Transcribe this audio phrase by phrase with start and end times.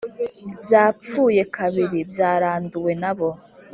[0.63, 3.29] byapfuye kabiri byaranduwe nabo